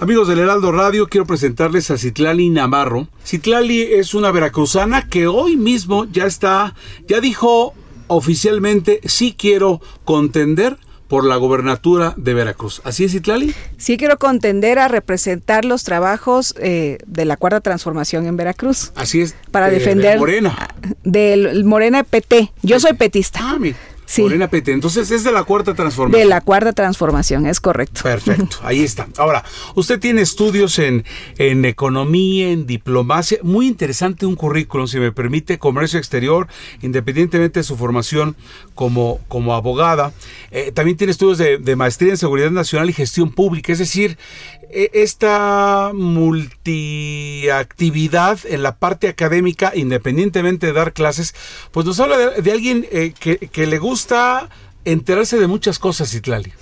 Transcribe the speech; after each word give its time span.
Amigos 0.00 0.28
del 0.28 0.38
Heraldo 0.38 0.72
Radio, 0.72 1.08
quiero 1.08 1.26
presentarles 1.26 1.90
a 1.90 1.98
Citlali 1.98 2.48
Navarro. 2.48 3.08
Citlali 3.24 3.82
es 3.82 4.14
una 4.14 4.30
veracruzana 4.30 5.06
que 5.08 5.26
hoy 5.26 5.56
mismo 5.58 6.06
ya 6.06 6.24
está, 6.24 6.74
ya 7.06 7.20
dijo 7.20 7.74
oficialmente, 8.06 9.00
sí 9.04 9.34
quiero 9.36 9.80
contender 10.04 10.78
por 11.06 11.24
la 11.24 11.36
gobernatura 11.36 12.14
de 12.16 12.34
Veracruz. 12.34 12.80
¿Así 12.84 13.04
es, 13.04 13.12
Citlali? 13.12 13.52
Sí 13.76 13.96
quiero 13.98 14.16
contender 14.16 14.78
a 14.78 14.86
representar 14.88 15.64
los 15.64 15.82
trabajos 15.82 16.54
eh, 16.58 16.98
de 17.06 17.24
la 17.24 17.36
Cuarta 17.36 17.60
Transformación 17.60 18.26
en 18.26 18.36
Veracruz. 18.36 18.92
Así 18.94 19.20
es. 19.20 19.34
Para 19.50 19.66
de- 19.66 19.72
de 19.72 19.78
defender... 19.80 20.18
Morena. 20.18 20.68
Del 21.04 21.64
Morena 21.64 22.04
PT. 22.04 22.52
Yo 22.62 22.78
soy 22.80 22.92
petista. 22.94 23.40
Ah, 23.42 23.56
mira. 23.58 23.76
Sí. 24.10 24.22
Morena. 24.22 24.50
Entonces 24.50 25.08
es 25.12 25.22
de 25.22 25.30
la 25.30 25.44
cuarta 25.44 25.72
transformación. 25.72 26.20
De 26.20 26.28
la 26.28 26.40
Cuarta 26.40 26.72
Transformación, 26.72 27.46
es 27.46 27.60
correcto. 27.60 28.00
Perfecto, 28.02 28.56
ahí 28.64 28.82
está. 28.82 29.06
Ahora, 29.16 29.44
usted 29.76 30.00
tiene 30.00 30.20
estudios 30.20 30.80
en, 30.80 31.04
en 31.38 31.64
economía, 31.64 32.50
en 32.50 32.66
diplomacia, 32.66 33.38
muy 33.44 33.68
interesante 33.68 34.26
un 34.26 34.34
currículum, 34.34 34.88
si 34.88 34.98
me 34.98 35.12
permite, 35.12 35.60
comercio 35.60 36.00
exterior, 36.00 36.48
independientemente 36.82 37.60
de 37.60 37.64
su 37.64 37.76
formación 37.76 38.34
como, 38.74 39.20
como 39.28 39.54
abogada. 39.54 40.12
Eh, 40.50 40.72
también 40.72 40.96
tiene 40.96 41.12
estudios 41.12 41.38
de, 41.38 41.58
de 41.58 41.76
maestría 41.76 42.10
en 42.10 42.16
seguridad 42.16 42.50
nacional 42.50 42.90
y 42.90 42.94
gestión 42.94 43.30
pública, 43.30 43.72
es 43.72 43.78
decir, 43.78 44.18
esta 44.72 45.92
multiactividad 45.94 48.38
en 48.44 48.62
la 48.62 48.76
parte 48.76 49.08
académica, 49.08 49.72
independientemente 49.74 50.66
de 50.66 50.72
dar 50.72 50.92
clases, 50.92 51.34
pues 51.70 51.86
nos 51.86 52.00
habla 52.00 52.18
de, 52.18 52.42
de 52.42 52.52
alguien 52.52 52.86
eh, 52.90 53.14
que, 53.18 53.38
que 53.38 53.66
le 53.66 53.78
gusta 53.78 54.48
enterarse 54.84 55.38
de 55.38 55.46
muchas 55.46 55.78
cosas, 55.78 56.14
Itlali. 56.14 56.52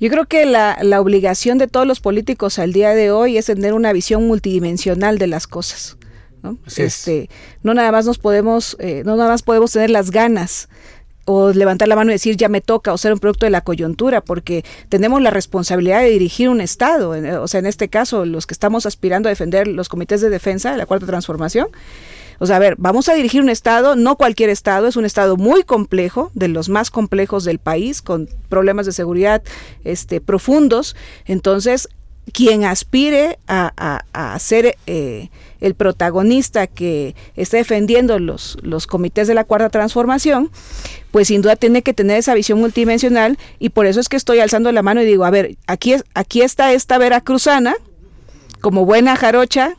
Yo 0.00 0.10
creo 0.10 0.26
que 0.26 0.46
la, 0.46 0.78
la 0.82 1.00
obligación 1.00 1.58
de 1.58 1.66
todos 1.66 1.86
los 1.86 2.00
políticos 2.00 2.58
al 2.58 2.72
día 2.72 2.90
de 2.90 3.10
hoy 3.10 3.38
es 3.38 3.46
tener 3.46 3.74
una 3.74 3.92
visión 3.92 4.26
multidimensional 4.26 5.18
de 5.18 5.26
las 5.26 5.46
cosas. 5.46 5.96
¿no? 6.42 6.58
Así 6.66 6.82
es. 6.82 6.98
este, 6.98 7.30
no 7.62 7.74
nada 7.74 7.92
más 7.92 8.06
nos 8.06 8.18
podemos, 8.18 8.76
eh, 8.78 9.02
no 9.04 9.16
nada 9.16 9.30
más 9.30 9.42
podemos 9.42 9.72
tener 9.72 9.90
las 9.90 10.10
ganas 10.10 10.68
o 11.26 11.52
levantar 11.52 11.88
la 11.88 11.96
mano 11.96 12.10
y 12.10 12.14
decir 12.14 12.36
ya 12.36 12.48
me 12.48 12.60
toca 12.60 12.92
o 12.92 12.98
ser 12.98 13.12
un 13.12 13.18
producto 13.18 13.44
de 13.44 13.50
la 13.50 13.60
coyuntura, 13.60 14.22
porque 14.22 14.64
tenemos 14.88 15.20
la 15.20 15.30
responsabilidad 15.30 16.00
de 16.00 16.10
dirigir 16.10 16.48
un 16.48 16.60
Estado. 16.60 17.10
O 17.42 17.48
sea, 17.48 17.60
en 17.60 17.66
este 17.66 17.88
caso, 17.88 18.24
los 18.24 18.46
que 18.46 18.54
estamos 18.54 18.86
aspirando 18.86 19.28
a 19.28 19.30
defender 19.30 19.66
los 19.66 19.88
comités 19.88 20.20
de 20.20 20.30
defensa 20.30 20.70
de 20.70 20.78
la 20.78 20.86
Cuarta 20.86 21.06
Transformación, 21.06 21.68
o 22.38 22.46
sea, 22.46 22.56
a 22.56 22.58
ver, 22.58 22.74
vamos 22.78 23.08
a 23.08 23.14
dirigir 23.14 23.40
un 23.40 23.48
Estado, 23.48 23.96
no 23.96 24.16
cualquier 24.16 24.50
Estado, 24.50 24.86
es 24.86 24.96
un 24.96 25.04
Estado 25.04 25.36
muy 25.36 25.62
complejo, 25.62 26.30
de 26.34 26.48
los 26.48 26.68
más 26.68 26.90
complejos 26.90 27.44
del 27.44 27.58
país, 27.58 28.02
con 28.02 28.28
problemas 28.48 28.86
de 28.86 28.92
seguridad 28.92 29.42
este, 29.84 30.20
profundos. 30.20 30.96
Entonces, 31.24 31.88
quien 32.32 32.64
aspire 32.64 33.38
a, 33.46 33.72
a- 33.76 34.32
a 34.34 34.38
ser 34.38 34.76
eh, 34.86 35.30
el 35.60 35.74
protagonista 35.74 36.66
que 36.66 37.14
esté 37.36 37.58
defendiendo 37.58 38.18
los, 38.18 38.58
los 38.62 38.86
comités 38.86 39.28
de 39.28 39.34
la 39.34 39.44
Cuarta 39.44 39.70
Transformación, 39.70 40.50
pues 41.12 41.28
sin 41.28 41.40
duda 41.42 41.56
tiene 41.56 41.82
que 41.82 41.94
tener 41.94 42.18
esa 42.18 42.34
visión 42.34 42.58
multidimensional 42.58 43.38
y 43.58 43.70
por 43.70 43.86
eso 43.86 44.00
es 44.00 44.08
que 44.08 44.16
estoy 44.16 44.40
alzando 44.40 44.70
la 44.72 44.82
mano 44.82 45.02
y 45.02 45.06
digo, 45.06 45.24
a 45.24 45.30
ver, 45.30 45.56
aquí, 45.66 45.92
es- 45.92 46.04
aquí 46.14 46.42
está 46.42 46.72
esta 46.72 46.98
veracruzana, 46.98 47.74
como 48.60 48.84
buena 48.84 49.16
jarocha, 49.16 49.76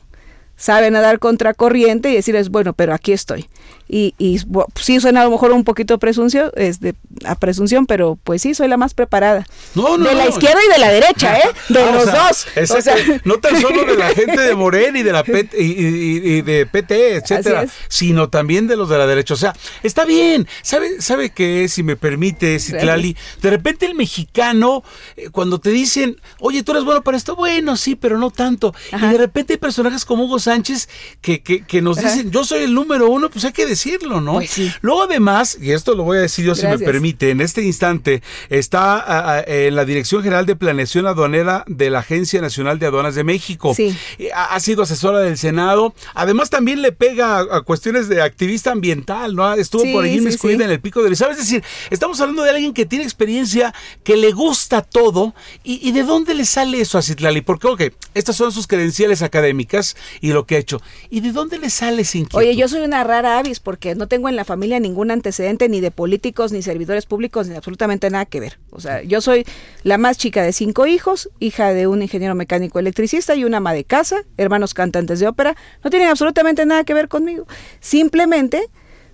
sabe 0.55 0.89
nadar 0.89 1.19
contracorriente 1.19 2.09
y 2.09 2.15
decirles, 2.15 2.49
bueno, 2.49 2.73
pero 2.73 2.93
aquí 2.93 3.11
estoy. 3.11 3.47
Y, 3.89 4.13
y 4.17 4.39
bu- 4.39 4.65
sí 4.75 4.99
suena 4.99 5.21
a 5.21 5.23
lo 5.25 5.31
mejor 5.31 5.51
un 5.51 5.63
poquito 5.63 5.97
presunción, 5.97 6.51
es 6.55 6.79
de, 6.79 6.93
a 7.25 7.35
presunción, 7.35 7.85
pero 7.85 8.17
pues 8.23 8.41
sí, 8.41 8.53
soy 8.53 8.67
la 8.67 8.75
más 8.77 8.93
preparada. 8.93 9.45
No, 9.75 9.97
no, 9.97 10.07
de 10.09 10.15
la 10.15 10.25
no. 10.25 10.29
izquierda 10.29 10.59
y 10.67 10.71
de 10.73 10.77
la 10.79 10.89
derecha, 10.89 11.37
¿eh? 11.37 11.43
De 11.69 11.79
Ah, 11.81 11.89
o 11.89 11.93
los 11.93 12.03
sea, 12.03 12.27
dos. 12.27 12.47
O 12.55 12.59
exacto. 12.59 12.81
sea, 12.83 13.21
no 13.23 13.37
tan 13.37 13.61
solo 13.61 13.85
de 13.85 13.95
la 13.95 14.09
gente 14.09 14.41
de 14.41 14.55
Morena 14.55 14.99
y 14.99 15.03
de 15.03 15.11
la 15.13 15.23
PT, 15.23 15.61
y, 15.61 15.65
y- 15.71 16.37
y 16.37 16.41
de 16.41 16.65
PT, 16.65 17.15
etcétera, 17.15 17.65
sino 17.87 18.29
también 18.29 18.67
de 18.67 18.75
los 18.75 18.89
de 18.89 18.97
la 18.97 19.07
derecha. 19.07 19.33
O 19.33 19.37
sea, 19.37 19.53
está 19.83 20.05
bien. 20.05 20.47
¿Sabe, 20.61 21.01
sabe 21.01 21.29
qué? 21.29 21.67
Si 21.69 21.81
me 21.83 21.95
permite, 21.95 22.59
Citlali, 22.59 23.15
de 23.41 23.49
repente 23.49 23.85
el 23.85 23.95
mexicano, 23.95 24.83
eh, 25.15 25.29
cuando 25.31 25.59
te 25.59 25.69
dicen, 25.69 26.19
oye, 26.39 26.63
tú 26.63 26.71
eres 26.71 26.83
bueno 26.83 27.03
para 27.03 27.17
esto, 27.17 27.35
bueno, 27.35 27.77
sí, 27.77 27.95
pero 27.95 28.17
no 28.17 28.31
tanto. 28.31 28.73
Ajá. 28.91 29.07
Y 29.07 29.11
de 29.11 29.17
repente 29.17 29.53
hay 29.53 29.57
personajes 29.59 30.03
como 30.05 30.25
Hugo 30.25 30.39
Sánchez 30.39 30.89
que, 31.21 31.41
que, 31.41 31.63
que 31.65 31.81
nos 31.81 31.97
Ajá. 31.99 32.11
dicen, 32.11 32.31
yo 32.31 32.43
soy 32.43 32.63
el 32.63 32.73
número 32.73 33.09
uno, 33.09 33.29
pues 33.29 33.45
hay 33.45 33.51
que 33.53 33.65
decirlo, 33.77 34.21
¿no? 34.21 34.33
Pues 34.33 34.49
sí. 34.49 34.71
Luego 34.81 35.03
además, 35.03 35.57
y 35.61 35.71
esto 35.71 35.93
lo 35.95 36.03
voy 36.03 36.17
a 36.17 36.21
decir 36.21 36.45
yo 36.45 36.55
si 36.55 36.65
me 36.67 36.79
permite, 36.79 37.29
en 37.29 37.41
este 37.41 37.61
instante 37.61 38.21
está 38.49 39.43
en 39.47 39.75
la 39.75 39.85
Dirección 39.85 40.23
General 40.23 40.45
de 40.45 40.55
Planeación 40.55 41.05
Aduanera 41.07 41.63
de 41.67 41.89
la 41.89 41.99
Agencia 41.99 42.41
Nacional 42.41 42.79
de 42.79 42.85
Aduanas 42.87 43.15
de 43.15 43.23
México. 43.23 43.73
Sí. 43.75 43.95
Eh, 44.19 44.29
Ha, 44.33 44.55
ha 44.55 44.59
sido 44.59 44.83
asesora 44.83 45.19
del 45.19 45.37
Senado. 45.37 45.93
Además 46.13 46.49
también 46.49 46.81
le 46.81 46.91
pega 46.91 47.37
a, 47.39 47.57
a 47.57 47.61
cuestiones 47.61 48.09
de 48.09 48.21
activista 48.21 48.71
ambiental, 48.71 49.35
¿no? 49.35 49.53
Estuvo 49.53 49.83
Sí, 49.83 49.93
por 49.93 50.03
allí 50.03 50.13
sí, 50.13 50.19
inmiscuida 50.19 50.65
en 50.65 50.71
el 50.71 50.79
pico 50.79 51.03
del 51.03 51.15
¿Sabes? 51.15 51.37
Es 51.39 51.45
decir, 51.45 51.63
estamos 51.89 52.19
hablando 52.19 52.43
de 52.43 52.49
alguien 52.51 52.73
que 52.73 52.85
tiene 52.85 53.03
experiencia, 53.05 53.73
que 54.03 54.17
le 54.17 54.31
gusta 54.31 54.81
todo. 54.81 55.33
¿Y, 55.63 55.79
y 55.87 55.91
de 55.91 56.03
dónde 56.03 56.33
le 56.33 56.45
sale 56.45 56.81
eso 56.81 56.97
a 56.97 57.01
Citlali? 57.01 57.41
Porque, 57.41 57.67
ok, 57.67 57.81
estas 58.13 58.35
son 58.35 58.51
sus 58.51 58.67
credenciales 58.67 59.21
académicas 59.21 59.95
y 60.21 60.31
lo 60.33 60.45
que 60.45 60.55
ha 60.55 60.59
hecho. 60.59 60.81
¿Y 61.09 61.21
de 61.21 61.31
dónde 61.31 61.57
le 61.59 61.69
sale 61.69 62.01
inquietud? 62.01 62.37
Oye, 62.37 62.55
yo 62.55 62.67
soy 62.67 62.81
una 62.81 63.03
rara 63.03 63.39
avis 63.39 63.59
porque 63.67 63.95
no 63.95 64.07
tengo 64.07 64.29
en 64.29 64.37
la 64.37 64.45
familia 64.45 64.79
ningún 64.79 65.11
antecedente 65.11 65.67
ni 65.67 65.81
de 65.81 65.91
políticos, 65.91 66.53
ni 66.53 66.61
servidores 66.61 67.05
públicos, 67.05 67.49
ni 67.49 67.55
absolutamente 67.57 68.09
nada 68.09 68.23
que 68.23 68.39
ver. 68.39 68.59
O 68.69 68.79
sea, 68.79 69.03
yo 69.03 69.19
soy 69.19 69.45
la 69.83 69.97
más 69.97 70.17
chica 70.17 70.41
de 70.41 70.53
cinco 70.53 70.85
hijos, 70.85 71.29
hija 71.41 71.73
de 71.73 71.85
un 71.85 72.01
ingeniero 72.01 72.33
mecánico 72.33 72.79
electricista 72.79 73.35
y 73.35 73.43
una 73.43 73.57
ama 73.57 73.73
de 73.73 73.83
casa, 73.83 74.23
hermanos 74.37 74.73
cantantes 74.73 75.19
de 75.19 75.27
ópera. 75.27 75.57
No 75.83 75.89
tienen 75.89 76.07
absolutamente 76.07 76.65
nada 76.65 76.85
que 76.85 76.93
ver 76.93 77.09
conmigo. 77.09 77.45
Simplemente 77.81 78.69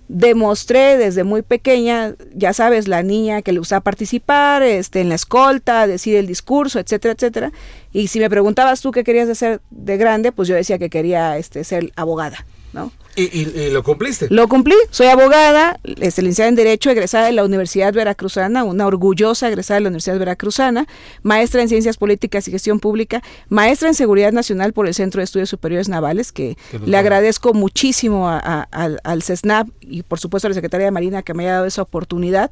demostré 0.06 0.98
desde 0.98 1.24
muy 1.24 1.42
pequeña, 1.42 2.14
ya 2.32 2.52
sabes, 2.52 2.86
la 2.86 3.02
niña 3.02 3.42
que 3.42 3.50
le 3.50 3.58
gustaba 3.58 3.80
participar, 3.80 4.62
este, 4.62 5.00
en 5.00 5.08
la 5.08 5.16
escolta, 5.16 5.88
decir 5.88 6.14
el 6.14 6.28
discurso, 6.28 6.78
etcétera, 6.78 7.14
etcétera. 7.14 7.52
Y 7.92 8.06
si 8.06 8.20
me 8.20 8.30
preguntabas 8.30 8.82
tú 8.82 8.92
qué 8.92 9.02
querías 9.02 9.28
hacer 9.28 9.62
de 9.72 9.96
grande, 9.96 10.30
pues 10.30 10.46
yo 10.46 10.54
decía 10.54 10.78
que 10.78 10.90
quería 10.90 11.38
este, 11.38 11.64
ser 11.64 11.92
abogada, 11.96 12.46
¿no? 12.72 12.92
¿Y, 13.16 13.22
y- 13.22 13.60
y 13.66 13.70
lo 13.70 13.82
cumpliste? 13.84 14.26
Lo 14.30 14.48
cumplí, 14.48 14.74
soy 14.90 15.06
abogada, 15.06 15.78
licenciada 15.84 16.48
en 16.48 16.56
Derecho, 16.56 16.90
egresada 16.90 17.26
de 17.26 17.32
la 17.32 17.44
Universidad 17.44 17.92
Veracruzana, 17.92 18.64
una 18.64 18.86
orgullosa 18.86 19.48
egresada 19.48 19.76
de 19.76 19.82
la 19.82 19.88
Universidad 19.88 20.18
Veracruzana, 20.18 20.86
maestra 21.22 21.62
en 21.62 21.68
Ciencias 21.68 21.96
Políticas 21.96 22.48
y 22.48 22.50
Gestión 22.50 22.80
Pública, 22.80 23.22
maestra 23.48 23.88
en 23.88 23.94
Seguridad 23.94 24.32
Nacional 24.32 24.72
por 24.72 24.88
el 24.88 24.94
Centro 24.94 25.20
de 25.20 25.24
Estudios 25.24 25.48
Superiores 25.48 25.88
Navales, 25.88 26.32
que 26.32 26.56
le 26.86 26.96
agradezco 26.96 27.54
muchísimo 27.54 28.28
a- 28.28 28.38
a- 28.38 28.68
al, 28.72 29.00
al 29.04 29.22
CESNAP 29.22 29.68
y 29.80 30.02
por 30.02 30.18
supuesto 30.18 30.48
a 30.48 30.50
la 30.50 30.54
Secretaría 30.54 30.86
de 30.86 30.90
Marina 30.90 31.22
que 31.22 31.34
me 31.34 31.44
haya 31.44 31.52
dado 31.54 31.66
esa 31.66 31.82
oportunidad. 31.82 32.50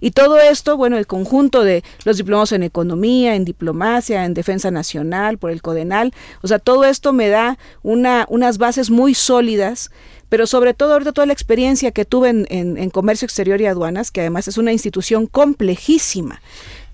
Y 0.00 0.12
todo 0.12 0.38
esto, 0.38 0.76
bueno, 0.76 0.96
el 0.96 1.06
conjunto 1.08 1.64
de 1.64 1.82
los 2.04 2.16
diplomados 2.18 2.52
en 2.52 2.62
Economía, 2.62 3.34
en 3.34 3.44
Diplomacia, 3.44 4.24
en 4.24 4.34
Defensa 4.34 4.70
Nacional, 4.70 5.38
por 5.38 5.50
el 5.50 5.60
CODENAL, 5.60 6.12
o 6.42 6.46
sea, 6.46 6.58
todo 6.60 6.84
esto 6.84 7.12
me 7.12 7.28
da 7.28 7.58
una, 7.82 8.26
unas 8.28 8.58
bases 8.58 8.90
muy 8.90 9.14
sólidas 9.14 9.90
pero 10.28 10.46
sobre 10.46 10.74
todo 10.74 10.92
ahorita 10.92 11.12
toda 11.12 11.26
la 11.26 11.32
experiencia 11.32 11.92
que 11.92 12.04
tuve 12.04 12.30
en, 12.30 12.46
en 12.48 12.90
comercio 12.90 13.26
exterior 13.26 13.60
y 13.60 13.66
aduanas, 13.66 14.10
que 14.10 14.20
además 14.20 14.48
es 14.48 14.58
una 14.58 14.72
institución 14.72 15.26
complejísima 15.26 16.40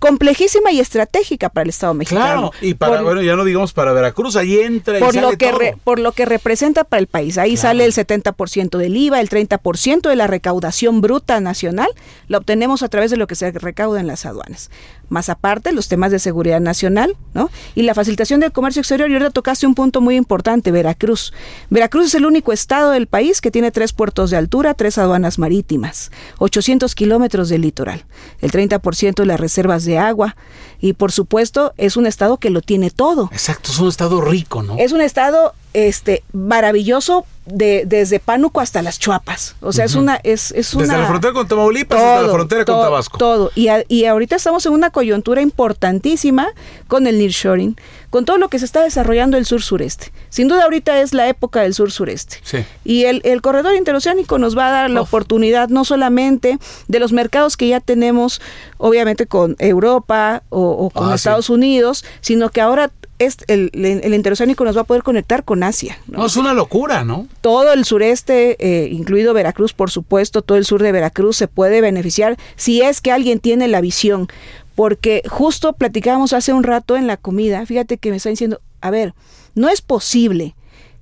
complejísima 0.01 0.73
y 0.73 0.81
estratégica 0.81 1.51
para 1.51 1.65
el 1.65 1.69
Estado 1.69 1.95
mexicano. 1.95 2.51
Claro, 2.51 2.53
y 2.61 2.75
para, 2.75 3.03
bueno, 3.03 3.23
ya 3.23 3.37
no 3.37 3.45
digamos 3.45 3.73
para 3.73 3.93
Veracruz, 3.93 4.35
ahí 4.35 4.59
entra 4.59 4.99
y 4.99 5.01
por 5.01 5.15
sale 5.15 5.31
lo 5.31 5.37
que 5.37 5.51
todo. 5.51 5.81
por 5.85 6.01
lo 6.01 6.13
que 6.13 6.25
representa 6.25 6.85
para 6.85 6.99
el 7.01 7.07
país. 7.07 7.39
Ahí 7.39 7.57
sale 7.57 7.85
el 7.85 7.93
70% 7.93 8.79
del 8.79 8.97
IVA, 8.97 9.21
el 9.21 9.29
30% 9.29 10.09
de 10.09 10.17
la 10.17 10.27
recaudación 10.27 11.01
bruta 11.01 11.41
nacional, 11.41 11.89
la 12.27 12.39
obtenemos 12.39 12.83
a 12.83 12.89
través 12.89 13.11
de 13.11 13.19
lo 13.19 13.27
que 13.27 13.37
se 13.37 13.53
recauda 13.53 14.01
en 14.01 14.07
las 14.07 14.27
aduanas. 14.27 14.71
Más 15.11 15.29
aparte, 15.29 15.73
los 15.73 15.89
temas 15.89 16.13
de 16.13 16.21
seguridad 16.21 16.61
nacional, 16.61 17.17
¿no? 17.35 17.51
Y 17.75 17.83
la 17.83 17.95
facilitación 17.95 18.41
del 18.41 18.53
comercio 18.53 18.81
exterior. 18.81 19.11
Y 19.11 19.15
ahora 19.15 19.31
tocaste 19.31 19.67
un 19.67 19.75
punto 19.75 20.01
muy 20.01 20.15
importante, 20.17 20.71
Veracruz. 20.71 21.33
Veracruz 21.69 22.07
es 22.07 22.15
el 22.15 22.27
único 22.27 22.53
estado 22.53 22.93
del 22.93 23.09
país 23.09 23.41
que 23.41 23.51
tiene 23.51 23.73
tres 23.73 23.93
puertos 23.93 24.31
de 24.31 24.37
altura, 24.37 24.73
tres 24.75 24.99
aduanas 24.99 25.39
marítimas, 25.39 26.13
800 26.39 26.95
kilómetros 26.95 27.49
de 27.49 27.59
litoral, 27.59 28.05
el 28.41 28.53
30% 28.53 29.15
de 29.15 29.27
las 29.27 29.41
reservas 29.41 29.85
de 29.85 29.90
agua 29.99 30.37
y 30.81 30.95
por 30.95 31.13
supuesto 31.13 31.73
es 31.77 31.97
un 31.97 32.07
estado 32.07 32.39
que 32.39 32.51
lo 32.51 32.63
tiene 32.63 32.91
todo. 32.91 33.29
Exacto, 33.33 33.71
es 33.71 33.79
un 33.79 33.89
estado 33.89 34.21
rico, 34.21 34.63
¿no? 34.63 34.77
Es 34.79 34.93
un 34.93 35.01
estado 35.01 35.55
este 35.73 36.23
maravilloso 36.33 37.25
de, 37.47 37.83
desde 37.87 38.21
Pánuco 38.21 38.61
hasta 38.61 38.81
las 38.83 38.99
Chuapas. 38.99 39.57
O 39.61 39.73
sea, 39.73 39.85
es 39.85 39.95
una 39.97 40.21
es, 40.23 40.53
es 40.53 40.73
una 40.75 40.85
Desde 40.85 40.99
la 40.99 41.07
frontera 41.09 41.33
con 41.33 41.49
Tamaulipas 41.49 41.99
hasta 42.01 42.23
la 42.23 42.33
frontera 42.33 42.65
con 42.65 42.75
todo, 42.75 42.85
Tabasco. 42.85 43.19
Todo. 43.19 43.51
Y, 43.57 43.69
a- 43.69 43.85
y 43.89 44.05
ahorita 44.05 44.37
estamos 44.37 44.65
en 44.67 44.73
una 44.73 44.91
coyuntura 44.91 45.41
importantísima 45.43 46.49
con 46.87 47.07
el 47.09 47.19
nearshoring, 47.19 47.77
con 48.11 48.25
todo 48.25 48.39
lo 48.39 48.49
que 48.51 48.59
se 48.61 48.65
está 48.67 48.83
desarrollando 48.83 49.37
el 49.37 49.47
sur-sureste. 49.47 50.13
Sin 50.29 50.47
duda 50.49 50.65
ahorita 50.65 51.01
es 51.01 51.13
la 51.13 51.29
época 51.29 51.63
del 51.63 51.75
sur-sureste. 51.75 52.37
Sí. 52.43 52.59
Y 52.85 53.05
el, 53.07 53.21
el 53.25 53.41
corredor 53.43 53.75
interoceánico 53.75 54.39
nos 54.39 54.57
va 54.57 54.69
a 54.69 54.71
dar 54.71 54.91
la 54.91 55.01
oportunidad 55.01 55.71
no 55.71 55.85
solamente 55.85 56.59
de 56.89 56.99
los 57.01 57.13
mercados 57.13 57.57
que 57.57 57.69
ya 57.69 57.81
tenemos, 57.81 58.41
obviamente 58.79 59.27
con 59.27 59.57
Europa 59.59 60.43
o, 60.51 60.61
o 60.71 60.91
con 60.91 61.07
Ah, 61.07 61.11
sí. 61.11 61.15
Estados 61.17 61.51
Unidos, 61.51 62.05
sino 62.21 62.51
que 62.51 62.61
ahora 62.61 62.91
es 63.21 63.37
el, 63.49 63.71
el, 63.75 64.15
interoceánico 64.15 64.65
nos 64.65 64.77
va 64.77 64.81
a 64.81 64.85
poder 64.85 65.03
conectar 65.03 65.45
con 65.45 65.63
Asia. 65.63 65.99
¿no? 66.07 66.21
No, 66.21 66.27
es 66.27 66.37
una 66.37 66.55
locura, 66.55 67.05
¿no? 67.05 67.29
todo 67.43 67.73
el 67.73 67.85
sureste, 67.85 68.57
eh, 68.59 68.89
incluido 68.89 69.35
Veracruz, 69.35 69.75
por 69.75 69.91
supuesto, 69.91 70.41
todo 70.43 70.57
el 70.57 70.65
sur 70.65 70.83
de 70.83 70.91
Veracruz 70.91 71.37
se 71.37 71.47
puede 71.47 71.83
beneficiar 71.83 72.39
si 72.57 72.81
es 72.81 73.01
que 73.01 73.13
alguien 73.13 73.39
tiene 73.39 73.69
la 73.69 73.81
visión. 73.83 74.29
Porque 74.75 75.23
justo 75.29 75.75
platicábamos 75.75 76.33
hace 76.33 76.55
un 76.55 76.63
rato 76.63 76.97
en 76.97 77.07
la 77.07 77.19
comida, 77.19 77.67
fíjate 77.67 77.99
que 77.99 78.11
me 78.11 78.17
está 78.17 78.31
diciendo, 78.31 78.63
a 78.81 78.91
ver, 78.91 79.15
no 79.55 79.69
es 79.69 79.83
posible 79.83 80.55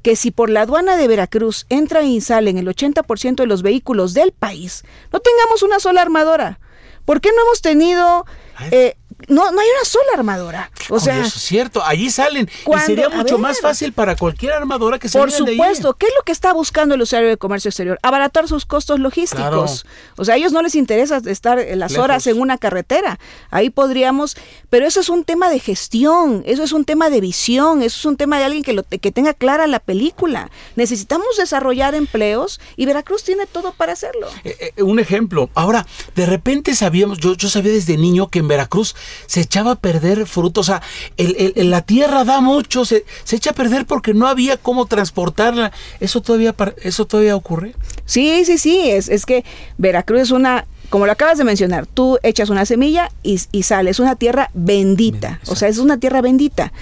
que 0.03 0.17
si 0.17 0.33
por 0.33 0.51
la 0.51 0.63
aduana 0.63 0.97
de 0.97 1.07
Veracruz 1.07 1.67
entran 1.69 2.07
y 2.07 2.21
salen 2.21 2.59
el 2.59 2.67
80% 2.67 3.37
de 3.37 3.47
los 3.47 3.63
vehículos 3.63 4.15
del 4.15 4.33
país, 4.33 4.85
no 5.13 5.21
tengamos 5.21 5.63
una 5.63 5.79
sola 5.79 6.03
armadora. 6.03 6.59
¿Por 7.05 7.21
qué 7.21 7.31
no 7.31 7.43
hemos 7.43 7.63
tenido... 7.63 8.27
Eh, 8.73 8.97
no, 9.27 9.51
no 9.51 9.61
hay 9.61 9.67
una 9.69 9.85
sola 9.85 10.09
armadora. 10.17 10.71
O 10.89 11.01
sea, 11.01 11.15
Curioso, 11.15 11.37
es 11.39 11.43
cierto, 11.43 11.85
allí 11.85 12.09
salen. 12.09 12.49
Y 12.49 12.79
sería 12.81 13.09
mucho 13.09 13.35
ver. 13.35 13.43
más 13.43 13.61
fácil 13.61 13.93
para 13.93 14.15
cualquier 14.15 14.53
armadora 14.53 14.99
que 14.99 15.09
se 15.09 15.19
Por 15.19 15.31
de 15.31 15.37
supuesto, 15.37 15.95
¿qué 15.95 16.07
es 16.07 16.13
lo 16.17 16.23
que 16.23 16.31
está 16.31 16.53
buscando 16.53 16.95
el 16.95 17.03
usuario 17.03 17.29
de 17.29 17.37
comercio 17.37 17.71
exterior? 17.71 17.99
Abaratar 18.03 18.47
sus 18.47 18.65
costos 18.65 19.01
logísticos. 19.01 19.87
O 20.17 20.25
sea, 20.25 20.35
a 20.35 20.37
ellos 20.37 20.53
no 20.53 20.63
les 20.63 20.77
interesa 20.77 21.21
estar 21.27 21.59
las 21.59 21.91
Lejos. 21.91 22.05
horas 22.05 22.27
en 22.29 22.41
una 22.41 22.59
carretera. 22.59 23.19
Ahí 23.51 23.71
podríamos, 23.71 24.37
pero 24.71 24.87
eso 24.87 25.01
es 25.01 25.09
un 25.09 25.25
tema 25.25 25.51
de 25.51 25.59
gestión, 25.59 26.45
eso 26.47 26.63
es 26.63 26.73
un 26.73 26.85
tema 26.85 27.11
de 27.11 27.21
visión, 27.21 27.83
eso 27.83 27.99
es 27.99 28.05
un 28.05 28.17
tema 28.17 28.39
de 28.39 28.45
alguien 28.45 28.63
que, 28.63 28.73
lo, 28.73 28.85
que 28.85 29.11
tenga 29.11 29.35
clara 29.35 29.67
la 29.67 29.81
película. 29.81 30.51
Necesitamos 30.77 31.37
desarrollar 31.37 31.97
empleos 31.97 32.61
y 32.77 32.87
Veracruz 32.87 33.25
tiene 33.25 33.47
todo 33.47 33.73
para 33.73 33.93
hacerlo. 33.93 34.29
Eh, 34.45 34.73
eh, 34.77 34.83
un 34.83 35.01
ejemplo. 35.01 35.51
Ahora, 35.55 35.87
de 36.15 36.25
repente 36.25 36.75
sabíamos, 36.77 37.19
yo, 37.19 37.35
yo 37.35 37.49
sabía 37.49 37.73
desde 37.73 37.97
niño 37.97 38.29
que 38.29 38.39
en 38.39 38.47
Veracruz 38.47 38.95
se 39.27 39.41
echaba 39.41 39.73
a 39.73 39.77
perder 39.77 40.27
fruto. 40.27 40.61
O 40.61 40.65
sea, 40.65 40.83
el- 41.17 41.53
el- 41.57 41.71
la 41.71 41.83
tierra 41.83 42.25
da 42.25 42.41
mucho, 42.41 42.85
se, 42.85 43.05
se 43.25 43.37
echa 43.37 43.51
a 43.51 43.55
perder 43.55 43.87
porque 43.87 44.15
no 44.15 44.27
había 44.27 44.57
cómo 44.57 44.87
transportarla. 44.87 45.73
¿Eso 46.01 46.21
todavía, 46.21 46.55
eso 46.83 47.07
todavía 47.07 47.37
ocurre? 47.37 47.75
Sí, 48.05 48.45
sí, 48.45 48.59
sí, 48.59 48.89
es, 48.91 49.09
es 49.09 49.27
que 49.27 49.45
Veracruz 49.77 50.21
es 50.23 50.31
una, 50.31 50.67
como 50.91 51.05
lo 51.07 51.13
acabas 51.13 51.37
de 51.39 51.45
mencionar, 51.45 51.87
tú 51.87 52.19
echas 52.23 52.49
una 52.49 52.65
semilla 52.65 53.11
y, 53.23 53.39
y 53.53 53.63
sale, 53.65 53.91
es 53.91 53.99
una 54.01 54.17
tierra 54.17 54.51
bendita, 54.55 55.41
o 55.47 55.57
sea, 55.57 55.69
es 55.69 55.79
una 55.79 55.99
tierra 55.99 56.23
bendita. 56.23 56.73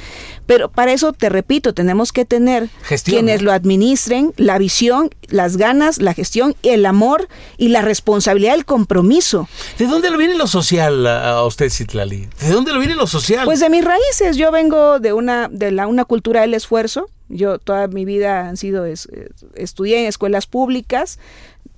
Pero 0.46 0.70
para 0.70 0.92
eso, 0.92 1.12
te 1.12 1.28
repito, 1.28 1.74
tenemos 1.74 2.12
que 2.12 2.24
tener 2.24 2.68
Gestión, 2.82 3.16
quienes 3.16 3.42
¿no? 3.42 3.46
lo 3.46 3.52
administren, 3.52 4.32
la 4.36 4.58
visión, 4.58 5.10
las 5.28 5.56
ganas, 5.56 5.98
la 6.00 6.14
gestión, 6.14 6.54
el 6.62 6.86
amor 6.86 7.28
y 7.58 7.68
la 7.68 7.82
responsabilidad, 7.82 8.54
el 8.54 8.64
compromiso. 8.64 9.48
¿De 9.78 9.86
dónde 9.86 10.10
le 10.10 10.16
viene 10.16 10.34
lo 10.36 10.46
social 10.46 11.06
a, 11.06 11.44
usted, 11.44 11.68
Citlali? 11.70 12.28
¿De 12.40 12.50
dónde 12.50 12.72
le 12.72 12.78
viene 12.78 12.94
lo 12.94 13.06
social? 13.06 13.44
Pues 13.44 13.60
de 13.60 13.68
mis 13.70 13.84
raíces, 13.84 14.36
yo 14.36 14.52
vengo 14.52 15.00
de 15.00 15.12
una, 15.12 15.48
de 15.50 15.72
la, 15.72 15.86
una 15.88 16.04
cultura 16.04 16.42
del 16.42 16.54
esfuerzo. 16.54 17.08
Yo 17.28 17.58
toda 17.58 17.88
mi 17.88 18.04
vida 18.04 18.48
han 18.48 18.56
sido, 18.56 18.84
es- 18.86 19.08
eh, 19.12 19.30
estudié 19.56 20.00
en 20.00 20.06
escuelas 20.06 20.46
públicas, 20.46 21.18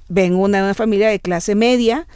vengo 0.08 0.36
de 0.48 0.60
una 0.62 0.74
familia 0.74 1.08
de 1.08 1.20
clase 1.20 1.54
media 1.54 2.06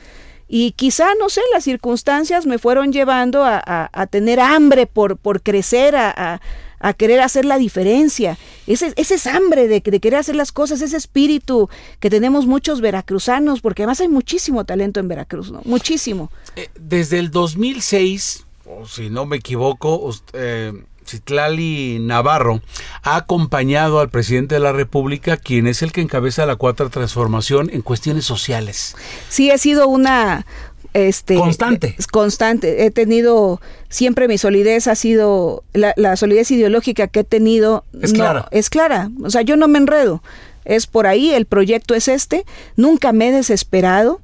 y 0.55 0.73
quizá, 0.73 1.07
no 1.19 1.31
sé, 1.31 1.41
las 1.55 1.65
circunstancias 1.65 2.45
me 2.45 2.59
fueron 2.59 2.93
llevando 2.93 3.43
a, 3.43 3.89
a- 3.91 4.07
tener 4.07 4.39
hambre 4.39 4.87
por, 4.87 5.17
por 5.17 5.41
crecer, 5.41 5.97
a, 5.97 6.41
a- 6.79 6.93
querer 6.93 7.21
hacer 7.23 7.47
la 7.47 7.57
diferencia. 7.57 8.37
Ese, 8.67 8.93
ese 8.97 9.15
es 9.15 9.27
hambre 9.27 9.67
de, 9.67 9.81
de 9.81 10.01
querer 10.01 10.19
hacer 10.19 10.37
las 10.37 10.53
cosas, 10.53 10.83
ese 10.83 10.99
espíritu 10.99 11.71
que 12.01 12.11
tenemos 12.11 12.45
muchos 12.45 12.83
veracruzanos, 12.83 13.63
porque 13.63 13.83
además 13.85 14.01
hay 14.03 14.09
muchísimo 14.09 14.67
talento 14.67 15.01
en 15.01 15.09
Veracruz, 15.09 15.51
¿no? 15.51 15.63
Muchísimo. 15.65 16.31
Eh, 16.57 16.69
desde 16.79 17.19
el 17.19 17.31
2006, 17.31 18.45
o 18.67 18.87
si 18.87 19.09
no 19.09 19.25
me 19.25 19.37
equivoco, 19.39 19.97
us- 20.01 20.23
eh, 20.35 20.73
Citlali 21.07 21.99
Navarro 22.01 22.61
ha 23.03 23.17
acompañado 23.17 23.99
al 24.01 24.09
presidente 24.11 24.55
de 24.55 24.61
la 24.61 24.73
República, 24.73 25.37
quien 25.37 25.67
es 25.67 25.83
el 25.83 25.91
que 25.93 26.01
encabeza 26.01 26.47
la 26.47 26.57
cuarta 26.57 26.89
transformación 26.89 27.69
en 27.73 27.83
cuestiones 27.83 28.25
sociales. 28.25 28.95
sí 29.29 29.51
he 29.51 29.59
sido 29.59 29.89
una 29.89 30.47
este 30.95 31.37
Constante. 31.37 31.95
es 31.99 32.07
constante 32.07 32.85
he 32.85 32.91
tenido 32.91 33.61
siempre 33.89 34.29
mi 34.29 34.37
solidez 34.37 34.89
ha 34.89 34.95
sido 34.95 35.65
la, 35.73 35.95
la 35.97 36.17
solidez 36.17 36.51
ideológica 36.51 37.07
que 37.09 37.21
he 37.21 37.25
tenido 37.25 37.85
Es 38.03 38.13
no, 38.13 38.19
clara. 38.19 38.49
es 38.51 38.69
clara 38.69 39.11
o 39.25 39.31
sea 39.31 39.41
yo 39.43 39.57
no 39.57 39.69
me 39.69 39.79
enredo 39.79 40.23
es 40.67 40.87
por 40.87 41.07
ahí 41.07 41.31
el 41.33 41.47
proyecto 41.47 41.95
es 41.95 42.09
este 42.09 42.45
nunca 42.77 43.13
me 43.13 43.29
he 43.29 43.33
desesperado 43.33 44.21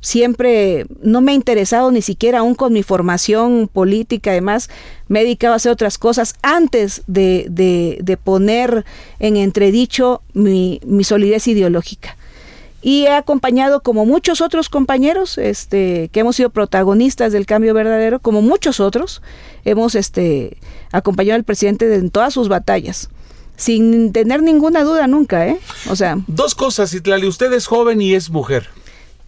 siempre 0.00 0.86
no 1.02 1.20
me 1.20 1.32
ha 1.32 1.34
interesado 1.34 1.90
ni 1.90 2.02
siquiera 2.02 2.40
aún 2.40 2.54
con 2.54 2.72
mi 2.72 2.82
formación 2.82 3.68
política, 3.72 4.30
además 4.30 4.70
me 5.08 5.20
he 5.20 5.24
dedicado 5.24 5.52
a 5.52 5.56
hacer 5.56 5.72
otras 5.72 5.98
cosas 5.98 6.34
antes 6.42 7.02
de, 7.06 7.46
de- 7.50 8.16
poner 8.16 8.84
en 9.18 9.36
entredicho 9.36 10.22
mi, 10.34 10.80
mi 10.84 11.04
solidez 11.04 11.46
ideológica. 11.48 12.16
Y 12.82 13.02
he 13.04 13.12
acompañado 13.12 13.82
como 13.82 14.06
muchos 14.06 14.40
otros 14.40 14.70
compañeros, 14.70 15.36
este, 15.36 16.08
que 16.12 16.20
hemos 16.20 16.36
sido 16.36 16.48
protagonistas 16.48 17.30
del 17.32 17.44
cambio 17.44 17.74
verdadero, 17.74 18.20
como 18.20 18.40
muchos 18.40 18.80
otros, 18.80 19.20
hemos 19.66 19.94
este, 19.94 20.56
acompañado 20.92 21.36
al 21.36 21.44
presidente 21.44 21.94
en 21.94 22.08
todas 22.10 22.32
sus 22.32 22.48
batallas, 22.48 23.10
sin 23.56 24.12
tener 24.12 24.42
ninguna 24.42 24.82
duda 24.82 25.06
nunca, 25.06 25.46
¿eh? 25.46 25.58
O 25.90 25.96
sea, 25.96 26.18
Dos 26.26 26.54
cosas, 26.54 26.90
Citlali. 26.92 27.26
Usted 27.26 27.52
es 27.52 27.66
joven 27.66 28.00
y 28.00 28.14
es 28.14 28.30
mujer. 28.30 28.68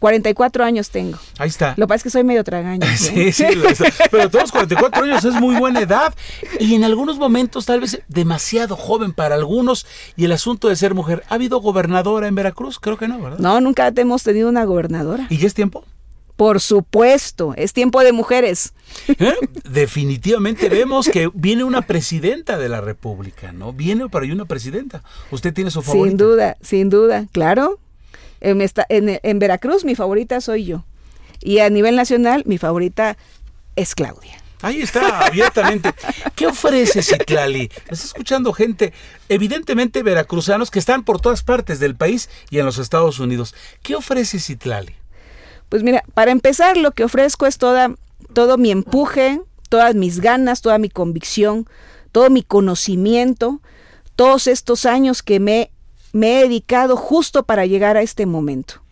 44 0.03 0.65
años 0.65 0.91
tengo. 0.91 1.17
Ahí 1.39 1.49
está. 1.49 1.75
Lo 1.77 1.87
que 1.87 1.91
pasa 1.91 1.95
es 1.95 2.03
que 2.03 2.11
soy 2.11 2.25
medio 2.25 2.43
tragaño. 2.43 2.85
¿eh? 2.89 2.97
Sí, 2.97 3.31
sí, 3.31 3.55
lo 3.55 3.69
está. 3.69 3.85
pero 4.11 4.29
todos 4.29 4.51
44 4.51 5.05
años 5.05 5.25
es 5.25 5.35
muy 5.35 5.55
buena 5.55 5.81
edad 5.81 6.13
y 6.59 6.75
en 6.75 6.83
algunos 6.83 7.19
momentos 7.19 7.67
tal 7.67 7.83
vez 7.83 8.03
demasiado 8.09 8.75
joven 8.75 9.13
para 9.13 9.37
algunos 9.37 9.87
y 10.17 10.25
el 10.25 10.33
asunto 10.33 10.69
de 10.69 10.75
ser 10.75 10.95
mujer. 10.95 11.23
¿Ha 11.29 11.37
habido 11.37 11.61
gobernadora 11.61 12.27
en 12.27 12.35
Veracruz? 12.35 12.81
Creo 12.81 12.99
que 12.99 13.07
no, 13.07 13.21
¿verdad? 13.21 13.39
No, 13.39 13.61
nunca 13.61 13.93
hemos 13.95 14.25
tenido 14.25 14.49
una 14.49 14.65
gobernadora. 14.65 15.29
¿Y 15.31 15.37
ya 15.37 15.47
es 15.47 15.55
tiempo? 15.55 15.85
Por 16.35 16.61
supuesto, 16.61 17.55
es 17.57 17.73
tiempo 17.73 18.03
de 18.03 18.11
mujeres. 18.11 18.75
¿Eh? 19.07 19.37
Definitivamente 19.71 20.69
vemos 20.69 21.09
que 21.09 21.31
viene 21.33 21.63
una 21.63 21.83
presidenta 21.83 22.59
de 22.59 22.69
la 22.69 22.81
República, 22.81 23.53
¿no? 23.53 23.73
Viene 23.73 24.09
para 24.09 24.25
ahí 24.25 24.33
una 24.33 24.47
presidenta. 24.47 25.05
¿Usted 25.31 25.55
tiene 25.55 25.71
su 25.71 25.81
favorita? 25.81 26.09
Sin 26.09 26.17
duda, 26.17 26.57
sin 26.61 26.91
duda, 26.91 27.27
claro. 27.31 27.79
En, 28.43 28.61
esta- 28.61 28.85
en- 28.89 29.19
en 29.23 29.39
Veracruz 29.39 29.85
mi 29.85 29.95
favorita 29.95 30.41
soy 30.41 30.65
yo. 30.67 30.85
Y 31.41 31.59
a 31.61 31.71
nivel 31.71 31.97
nacional 31.97 32.43
mi 32.47 32.59
favorita 32.59 33.17
es 33.77 33.95
Claudia. 33.95 34.37
Ahí 34.61 34.81
está, 34.83 35.27
abiertamente. 35.27 35.91
¿Qué 36.37 36.47
ofrece 36.47 37.03
Citlali? 37.03 37.69
Está 37.91 38.05
escuchando 38.07 38.53
gente, 38.53 38.93
evidentemente 39.29 40.05
veracruzanos 40.05 40.71
que 40.71 40.79
están 40.79 41.05
por 41.05 41.21
todas 41.21 41.43
partes 41.43 41.81
del 41.81 41.97
país 41.97 42.29
y 42.51 42.59
en 42.61 42.67
los 42.67 42.79
Estados 42.79 43.19
Unidos. 43.19 43.57
¿Qué 43.83 43.97
ofrece 43.97 44.39
Citlali? 44.39 44.95
Pues 45.69 45.83
mira, 45.83 46.05
para 46.15 46.31
empezar 46.31 46.77
lo 46.77 46.93
que 46.93 47.03
ofrezco 47.03 47.47
es 47.47 47.59
toda, 47.59 47.95
todo 48.35 48.57
mi 48.57 48.71
empuje, 48.71 49.41
todas 49.69 49.97
mis 49.97 50.21
ganas, 50.21 50.61
toda 50.63 50.79
mi 50.79 50.91
convicción, 50.91 51.67
todo 52.13 52.31
mi 52.31 52.43
conocimiento, 52.45 53.61
todos 54.15 54.47
estos 54.47 54.87
años 54.87 55.25
que 55.25 55.41
me 55.41 55.61
he 55.63 55.71
me 56.12 56.38
he 56.38 56.42
dedicado 56.42 56.97
justo 56.97 57.45
para 57.45 57.66
llegar 57.66 57.97
a 57.97 58.02
este 58.02 58.26
momento. 58.26 58.83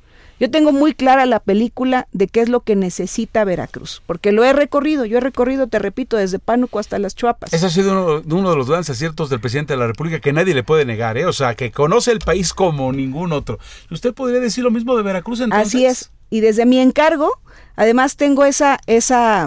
Yo 0.40 0.50
tengo 0.50 0.72
muy 0.72 0.94
clara 0.94 1.26
la 1.26 1.38
película 1.38 2.08
de 2.12 2.26
qué 2.26 2.40
es 2.40 2.48
lo 2.48 2.60
que 2.60 2.74
necesita 2.74 3.44
Veracruz, 3.44 4.02
porque 4.06 4.32
lo 4.32 4.42
he 4.42 4.54
recorrido, 4.54 5.04
yo 5.04 5.18
he 5.18 5.20
recorrido, 5.20 5.66
te 5.66 5.78
repito, 5.78 6.16
desde 6.16 6.38
Pánuco 6.38 6.78
hasta 6.78 6.98
las 6.98 7.14
Chuapas. 7.14 7.52
Ese 7.52 7.66
ha 7.66 7.68
sido 7.68 7.92
uno, 7.92 8.22
uno, 8.34 8.50
de 8.50 8.56
los 8.56 8.66
grandes 8.66 8.88
aciertos 8.88 9.28
del 9.28 9.40
presidente 9.40 9.74
de 9.74 9.78
la 9.78 9.86
República 9.86 10.18
que 10.18 10.32
nadie 10.32 10.54
le 10.54 10.62
puede 10.62 10.86
negar, 10.86 11.18
¿eh? 11.18 11.26
o 11.26 11.32
sea, 11.34 11.54
que 11.56 11.70
conoce 11.70 12.10
el 12.12 12.20
país 12.20 12.54
como 12.54 12.90
ningún 12.90 13.32
otro. 13.32 13.58
¿Usted 13.90 14.14
podría 14.14 14.40
decir 14.40 14.64
lo 14.64 14.70
mismo 14.70 14.96
de 14.96 15.02
Veracruz 15.02 15.40
entonces? 15.40 15.68
Así 15.68 15.84
es, 15.84 16.10
y 16.30 16.40
desde 16.40 16.64
mi 16.64 16.78
encargo, 16.78 17.38
además 17.76 18.16
tengo 18.16 18.46
esa, 18.46 18.78
esa, 18.86 19.46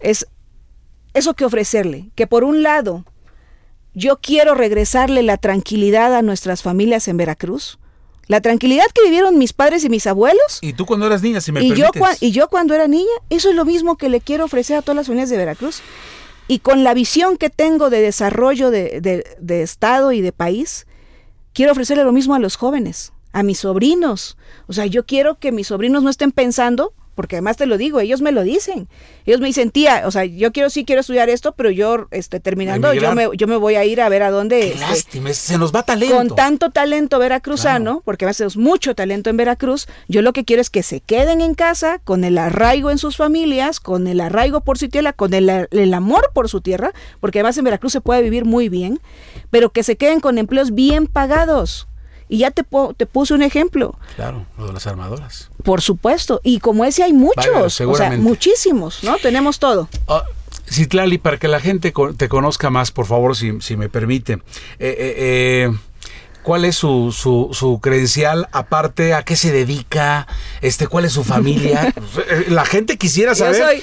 es, 0.00 0.26
eso 1.12 1.34
que 1.34 1.44
ofrecerle, 1.44 2.08
que 2.14 2.26
por 2.26 2.44
un 2.44 2.62
lado, 2.62 3.04
yo 3.94 4.18
quiero 4.20 4.54
regresarle 4.54 5.22
la 5.22 5.36
tranquilidad 5.36 6.14
a 6.14 6.22
nuestras 6.22 6.62
familias 6.62 7.08
en 7.08 7.16
Veracruz, 7.16 7.78
la 8.26 8.40
tranquilidad 8.40 8.86
que 8.94 9.02
vivieron 9.02 9.38
mis 9.38 9.52
padres 9.52 9.84
y 9.84 9.88
mis 9.88 10.06
abuelos. 10.06 10.58
Y 10.62 10.72
tú 10.72 10.86
cuando 10.86 11.06
eras 11.06 11.22
niña, 11.22 11.40
si 11.40 11.52
me 11.52 11.62
y 11.62 11.68
permites. 11.70 12.00
Yo, 12.00 12.06
y 12.20 12.30
yo 12.30 12.48
cuando 12.48 12.74
era 12.74 12.88
niña, 12.88 13.12
eso 13.30 13.50
es 13.50 13.56
lo 13.56 13.64
mismo 13.64 13.96
que 13.96 14.08
le 14.08 14.20
quiero 14.20 14.44
ofrecer 14.44 14.76
a 14.76 14.82
todas 14.82 14.96
las 14.96 15.06
familias 15.06 15.30
de 15.30 15.36
Veracruz. 15.36 15.82
Y 16.48 16.60
con 16.60 16.84
la 16.84 16.94
visión 16.94 17.36
que 17.36 17.50
tengo 17.50 17.90
de 17.90 18.00
desarrollo 18.00 18.70
de, 18.70 19.00
de, 19.00 19.24
de 19.38 19.62
Estado 19.62 20.12
y 20.12 20.20
de 20.20 20.32
país, 20.32 20.86
quiero 21.52 21.72
ofrecerle 21.72 22.04
lo 22.04 22.12
mismo 22.12 22.34
a 22.34 22.38
los 22.38 22.56
jóvenes, 22.56 23.12
a 23.32 23.42
mis 23.42 23.58
sobrinos. 23.58 24.36
O 24.66 24.72
sea, 24.72 24.86
yo 24.86 25.04
quiero 25.04 25.38
que 25.38 25.52
mis 25.52 25.68
sobrinos 25.68 26.02
no 26.02 26.10
estén 26.10 26.32
pensando 26.32 26.94
porque 27.14 27.36
además 27.36 27.56
te 27.56 27.66
lo 27.66 27.76
digo, 27.76 28.00
ellos 28.00 28.22
me 28.22 28.32
lo 28.32 28.42
dicen. 28.42 28.88
Ellos 29.26 29.40
me 29.40 29.46
dicen, 29.46 29.70
tía, 29.70 30.02
o 30.06 30.10
sea, 30.10 30.24
yo 30.24 30.52
quiero 30.52 30.70
sí 30.70 30.84
quiero 30.84 31.00
estudiar 31.00 31.28
esto, 31.28 31.52
pero 31.52 31.70
yo 31.70 32.06
este 32.10 32.40
terminando 32.40 32.92
yo 32.94 33.14
me, 33.14 33.28
yo 33.36 33.46
me 33.46 33.56
voy 33.56 33.74
a 33.74 33.84
ir 33.84 34.00
a 34.00 34.08
ver 34.08 34.22
a 34.22 34.30
dónde 34.30 34.74
Qué 34.76 34.92
este, 34.92 35.34
se 35.34 35.58
nos 35.58 35.74
va 35.74 35.82
talento. 35.82 36.16
Con 36.16 36.34
tanto 36.34 36.70
talento 36.70 37.18
veracruzano, 37.18 37.90
claro. 37.90 38.02
porque 38.04 38.24
a 38.24 38.28
veces 38.28 38.56
mucho 38.56 38.94
talento 38.94 39.30
en 39.30 39.36
Veracruz, 39.36 39.86
yo 40.08 40.22
lo 40.22 40.32
que 40.32 40.44
quiero 40.44 40.62
es 40.62 40.70
que 40.70 40.82
se 40.82 41.00
queden 41.00 41.40
en 41.40 41.54
casa 41.54 41.98
con 41.98 42.24
el 42.24 42.38
arraigo 42.38 42.90
en 42.90 42.98
sus 42.98 43.16
familias, 43.16 43.80
con 43.80 44.06
el 44.06 44.20
arraigo 44.20 44.60
por 44.62 44.78
su 44.78 44.88
tierra, 44.88 45.12
con 45.12 45.34
el, 45.34 45.68
el 45.70 45.94
amor 45.94 46.30
por 46.32 46.48
su 46.48 46.60
tierra, 46.60 46.92
porque 47.20 47.40
además 47.40 47.58
en 47.58 47.64
Veracruz 47.64 47.92
se 47.92 48.00
puede 48.00 48.22
vivir 48.22 48.44
muy 48.44 48.68
bien, 48.68 49.00
pero 49.50 49.70
que 49.70 49.82
se 49.82 49.96
queden 49.96 50.20
con 50.20 50.38
empleos 50.38 50.74
bien 50.74 51.06
pagados. 51.06 51.86
Y 52.32 52.38
ya 52.38 52.50
te, 52.50 52.64
te 52.96 53.04
puse 53.04 53.34
un 53.34 53.42
ejemplo. 53.42 53.94
Claro, 54.16 54.46
lo 54.56 54.68
de 54.68 54.72
las 54.72 54.86
armadoras. 54.86 55.50
Por 55.62 55.82
supuesto. 55.82 56.40
Y 56.42 56.60
como 56.60 56.86
ese 56.86 57.02
hay 57.02 57.12
muchos, 57.12 57.78
Vaya, 57.78 57.90
o 57.92 57.94
sea, 57.94 58.10
muchísimos, 58.12 59.04
¿no? 59.04 59.18
Tenemos 59.18 59.58
todo. 59.58 59.86
Uh, 60.08 60.14
Citlali, 60.66 61.18
para 61.18 61.36
que 61.36 61.46
la 61.46 61.60
gente 61.60 61.92
te 62.16 62.28
conozca 62.30 62.70
más, 62.70 62.90
por 62.90 63.04
favor, 63.04 63.36
si, 63.36 63.60
si 63.60 63.76
me 63.76 63.90
permite. 63.90 64.32
Eh, 64.32 64.38
eh, 64.78 65.14
eh, 65.18 65.72
¿Cuál 66.42 66.64
es 66.64 66.74
su, 66.76 67.14
su, 67.14 67.50
su, 67.52 67.80
credencial? 67.80 68.48
Aparte, 68.50 69.12
¿a 69.12 69.24
qué 69.24 69.36
se 69.36 69.52
dedica? 69.52 70.26
Este, 70.62 70.86
¿Cuál 70.86 71.04
es 71.04 71.12
su 71.12 71.24
familia? 71.24 71.92
la 72.48 72.64
gente 72.64 72.96
quisiera 72.96 73.34
saber. 73.34 73.58
Yo 73.58 73.66
soy, 73.66 73.82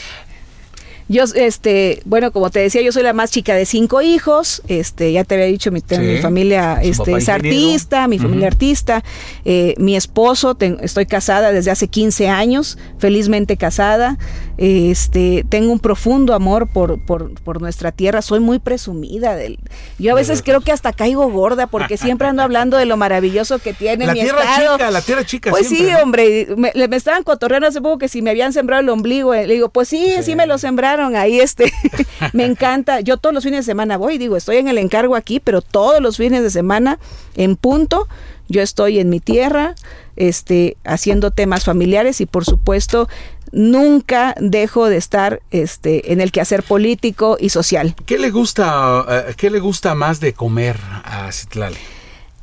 yo, 1.10 1.24
este, 1.34 2.04
bueno, 2.06 2.32
como 2.32 2.52
te 2.52 2.60
decía, 2.60 2.84
yo 2.84 2.92
soy 2.92 3.02
la 3.02 3.14
más 3.14 3.32
chica 3.32 3.56
de 3.56 3.66
cinco 3.66 4.00
hijos. 4.04 4.62
Este, 4.68 5.12
ya 5.12 5.24
te 5.24 5.34
había 5.34 5.48
dicho, 5.48 5.72
mi, 5.72 5.80
sí. 5.80 5.98
mi 5.98 6.18
familia 6.20 6.80
este, 6.84 7.14
es 7.14 7.28
artista, 7.30 8.08
mi 8.08 8.20
familia 8.20 8.42
uh 8.42 8.52
-huh. 8.52 8.54
artista. 8.54 9.04
Eh, 9.44 9.74
mi 9.80 9.96
esposo, 9.96 10.54
te, 10.54 10.78
estoy 10.82 11.08
casada 11.08 11.52
desde 11.52 11.72
hace 11.72 11.88
15 11.88 12.30
años, 12.30 12.78
felizmente 13.00 13.58
casada. 13.58 14.20
Este, 14.60 15.46
tengo 15.50 15.72
un 15.72 15.80
profundo 15.80 16.36
amor 16.36 16.68
por, 16.68 17.00
por, 17.00 17.34
por 17.42 17.60
nuestra 17.60 17.92
tierra. 17.92 18.22
Soy 18.22 18.40
muy 18.40 18.60
presumida. 18.60 19.36
Del, 19.36 19.58
yo 19.98 20.12
a 20.12 20.16
veces 20.16 20.44
creo 20.44 20.62
que 20.62 20.72
hasta 20.72 20.94
caigo 20.94 21.28
gorda 21.32 21.66
porque 21.66 21.98
siempre 21.98 22.28
ando 22.28 22.44
hablando 22.44 22.78
de 22.78 22.86
lo 22.86 22.98
maravilloso 22.98 23.58
que 23.58 23.74
tiene 23.74 24.06
la 24.06 24.14
mi 24.14 24.22
tierra 24.22 24.44
estado. 24.44 24.78
chica, 24.78 24.92
la 24.92 25.02
tierra 25.02 25.26
chica. 25.26 25.50
Pues 25.50 25.68
siempre, 25.68 25.88
sí, 25.88 25.94
¿no? 25.94 26.04
hombre. 26.04 26.48
Me, 26.56 26.88
me, 26.88 26.96
estaban 26.96 27.24
cotorreando 27.24 27.68
hace 27.68 27.82
poco 27.82 27.98
que 27.98 28.10
si 28.10 28.22
me 28.22 28.30
habían 28.30 28.54
sembrado 28.54 28.84
el 28.84 28.90
ombligo. 28.90 29.34
Le 29.34 29.48
digo, 29.48 29.70
pues 29.70 29.88
sí, 29.88 30.14
sí, 30.18 30.22
sí 30.24 30.36
me 30.36 30.46
lo 30.46 30.60
sembraron 30.60 30.99
ahí 31.00 31.40
este 31.40 31.72
me 32.34 32.46
encanta 32.46 33.00
yo 33.02 33.18
todos 33.18 33.34
los 33.34 33.44
fines 33.44 33.66
de 33.66 33.72
semana 33.72 33.98
voy 33.98 34.18
digo 34.18 34.36
estoy 34.36 34.58
en 34.58 34.68
el 34.68 34.78
encargo 34.78 35.16
aquí 35.16 35.40
pero 35.40 35.62
todos 35.62 36.02
los 36.02 36.18
fines 36.18 36.44
de 36.44 36.50
semana 36.50 37.00
en 37.36 37.56
punto 37.56 38.08
yo 38.48 38.62
estoy 38.62 39.00
en 39.00 39.10
mi 39.10 39.20
tierra 39.20 39.76
este 40.16 40.78
haciendo 40.84 41.32
temas 41.32 41.64
familiares 41.64 42.22
y 42.22 42.26
por 42.26 42.46
supuesto 42.46 43.08
nunca 43.52 44.36
dejo 44.40 44.88
de 44.88 44.98
estar 44.98 45.42
este 45.52 46.12
en 46.12 46.22
el 46.22 46.32
quehacer 46.32 46.64
político 46.64 47.38
y 47.40 47.50
social 47.50 47.96
¿Qué 48.06 48.18
le 48.18 48.30
gusta 48.30 49.02
uh, 49.02 49.34
qué 49.38 49.50
le 49.50 49.60
gusta 49.60 49.96
más 49.96 50.20
de 50.20 50.34
comer 50.34 50.78
a 51.04 51.32
Citlali? 51.32 51.78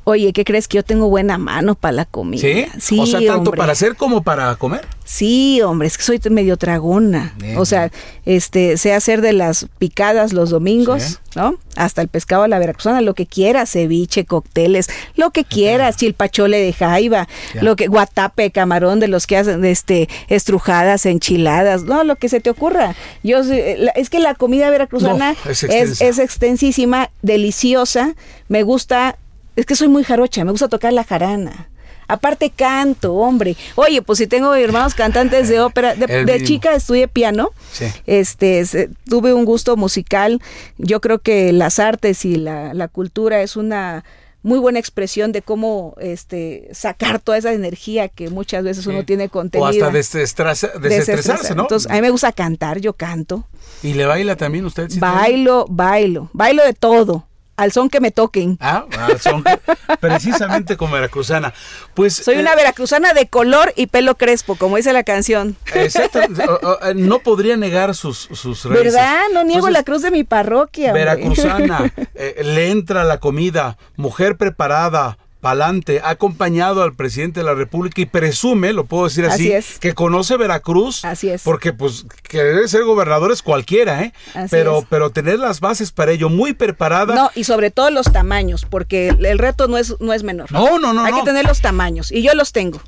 Oye, 0.08 0.32
¿qué 0.32 0.44
crees 0.44 0.68
que 0.68 0.76
yo 0.76 0.84
tengo 0.84 1.08
buena 1.08 1.36
mano 1.36 1.74
para 1.74 1.90
la 1.90 2.04
comida? 2.04 2.40
¿Sí? 2.40 2.64
sí 2.78 3.00
o 3.00 3.06
sea, 3.06 3.18
tanto 3.18 3.50
hombre. 3.50 3.58
para 3.58 3.72
hacer 3.72 3.96
como 3.96 4.22
para 4.22 4.54
comer. 4.54 4.86
Sí, 5.04 5.60
hombre, 5.62 5.88
es 5.88 5.98
que 5.98 6.04
soy 6.04 6.20
medio 6.30 6.56
tragona. 6.56 7.34
Bien. 7.38 7.58
O 7.58 7.64
sea, 7.64 7.90
este, 8.24 8.76
sé 8.76 8.94
hacer 8.94 9.20
de 9.20 9.32
las 9.32 9.66
picadas 9.80 10.32
los 10.32 10.50
domingos, 10.50 11.02
sí. 11.02 11.16
¿no? 11.34 11.58
Hasta 11.74 12.02
el 12.02 12.08
pescado 12.08 12.44
a 12.44 12.48
la 12.48 12.60
veracruzana, 12.60 13.00
lo 13.00 13.14
que 13.14 13.26
quieras, 13.26 13.72
ceviche, 13.72 14.24
cócteles, 14.24 14.88
lo 15.16 15.32
que 15.32 15.42
quieras, 15.42 15.96
chilpachole 15.96 16.60
de 16.60 16.72
jaiba, 16.72 17.26
ya. 17.52 17.64
lo 17.64 17.74
que 17.74 17.88
guatape, 17.88 18.52
camarón 18.52 19.00
de 19.00 19.08
los 19.08 19.26
que 19.26 19.38
hacen 19.38 19.64
este 19.64 20.08
estrujadas, 20.28 21.04
enchiladas, 21.04 21.82
no, 21.82 22.04
lo 22.04 22.14
que 22.14 22.28
se 22.28 22.38
te 22.38 22.50
ocurra. 22.50 22.94
Yo 23.24 23.40
es 23.40 24.08
que 24.08 24.20
la 24.20 24.34
comida 24.34 24.70
veracruzana 24.70 25.32
no, 25.32 25.50
es, 25.50 25.64
es, 25.64 26.00
es 26.00 26.20
extensísima, 26.20 27.10
deliciosa, 27.22 28.14
me 28.46 28.62
gusta 28.62 29.18
es 29.56 29.66
que 29.66 29.74
soy 29.74 29.88
muy 29.88 30.04
jarocha, 30.04 30.44
me 30.44 30.50
gusta 30.50 30.68
tocar 30.68 30.92
la 30.92 31.04
jarana. 31.04 31.68
Aparte 32.08 32.50
canto, 32.50 33.14
hombre. 33.14 33.56
Oye, 33.74 34.00
pues 34.00 34.18
si 34.18 34.28
tengo 34.28 34.54
hermanos 34.54 34.94
cantantes 34.94 35.48
de 35.48 35.60
ópera, 35.60 35.96
de, 35.96 36.24
de 36.24 36.44
chica 36.44 36.74
estudié 36.74 37.08
piano. 37.08 37.50
Sí. 37.72 37.86
Este, 38.06 38.64
se, 38.64 38.90
tuve 39.08 39.34
un 39.34 39.44
gusto 39.44 39.76
musical. 39.76 40.40
Yo 40.78 41.00
creo 41.00 41.18
que 41.18 41.52
las 41.52 41.80
artes 41.80 42.24
y 42.24 42.36
la, 42.36 42.74
la 42.74 42.86
cultura 42.86 43.42
es 43.42 43.56
una 43.56 44.04
muy 44.44 44.60
buena 44.60 44.78
expresión 44.78 45.32
de 45.32 45.42
cómo 45.42 45.96
este 45.98 46.68
sacar 46.70 47.18
toda 47.18 47.38
esa 47.38 47.52
energía 47.52 48.08
que 48.08 48.30
muchas 48.30 48.62
veces 48.62 48.84
sí. 48.84 48.90
uno 48.90 49.04
tiene 49.04 49.28
contenida. 49.28 49.66
O 49.66 49.70
hasta 49.70 49.90
desestresa, 49.90 50.68
desestresarse, 50.80 51.56
¿no? 51.56 51.62
Entonces, 51.62 51.90
a 51.90 51.94
mí 51.94 52.02
me 52.02 52.10
gusta 52.10 52.30
cantar, 52.30 52.78
yo 52.78 52.92
canto. 52.92 53.48
¿Y 53.82 53.94
le 53.94 54.06
baila 54.06 54.36
también 54.36 54.64
usted? 54.64 54.88
¿sí 54.88 55.00
bailo, 55.00 55.66
bailo, 55.68 56.30
bailo 56.32 56.64
de 56.64 56.74
todo 56.74 57.25
al 57.56 57.72
son 57.72 57.88
que 57.88 58.00
me 58.00 58.10
toquen. 58.10 58.58
Ah, 58.60 58.86
al 58.98 59.20
son 59.20 59.42
que, 59.42 59.58
precisamente 60.00 60.76
como 60.76 60.94
veracruzana. 60.94 61.54
Pues 61.94 62.14
soy 62.14 62.36
eh, 62.36 62.40
una 62.40 62.54
veracruzana 62.54 63.12
de 63.12 63.28
color 63.28 63.72
y 63.76 63.86
pelo 63.86 64.16
crespo, 64.16 64.56
como 64.56 64.76
dice 64.76 64.92
la 64.92 65.04
canción. 65.04 65.56
Exacto. 65.74 66.20
no 66.94 67.18
podría 67.20 67.56
negar 67.56 67.94
sus 67.94 68.28
sus 68.32 68.64
raíces. 68.64 68.94
¿Verdad? 68.94 69.22
No 69.32 69.42
niego 69.42 69.68
Entonces, 69.68 69.72
la 69.72 69.82
cruz 69.84 70.02
de 70.02 70.10
mi 70.10 70.24
parroquia. 70.24 70.92
Veracruzana, 70.92 71.92
eh, 72.14 72.42
le 72.44 72.70
entra 72.70 73.04
la 73.04 73.18
comida, 73.18 73.78
mujer 73.96 74.36
preparada, 74.36 75.18
Palante 75.46 76.00
ha 76.02 76.10
acompañado 76.10 76.82
al 76.82 76.94
presidente 76.94 77.38
de 77.38 77.46
la 77.46 77.54
República 77.54 78.00
y 78.00 78.06
presume, 78.06 78.72
lo 78.72 78.84
puedo 78.84 79.04
decir 79.04 79.26
así, 79.26 79.44
así 79.44 79.52
es. 79.52 79.78
que 79.78 79.94
conoce 79.94 80.36
Veracruz. 80.36 81.04
Así 81.04 81.28
es. 81.28 81.44
Porque 81.44 81.72
pues 81.72 82.04
querer 82.24 82.68
ser 82.68 82.82
gobernador 82.82 83.30
es 83.30 83.42
cualquiera, 83.42 84.02
¿eh? 84.02 84.12
Así 84.34 84.48
pero, 84.50 84.80
es. 84.80 84.86
pero 84.90 85.10
tener 85.10 85.38
las 85.38 85.60
bases 85.60 85.92
para 85.92 86.10
ello 86.10 86.30
muy 86.30 86.52
preparada. 86.52 87.14
No, 87.14 87.30
y 87.36 87.44
sobre 87.44 87.70
todo 87.70 87.90
los 87.90 88.10
tamaños, 88.10 88.66
porque 88.68 89.10
el 89.10 89.38
reto 89.38 89.68
no 89.68 89.78
es, 89.78 89.94
no 90.00 90.12
es 90.12 90.24
menor. 90.24 90.50
No, 90.50 90.80
no, 90.80 90.92
no. 90.92 91.04
Hay 91.04 91.12
no. 91.12 91.20
que 91.20 91.24
tener 91.24 91.44
los 91.44 91.60
tamaños, 91.60 92.10
y 92.10 92.22
yo 92.22 92.34
los 92.34 92.50
tengo. 92.50 92.80